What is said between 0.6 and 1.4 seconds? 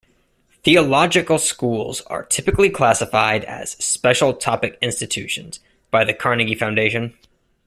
Theological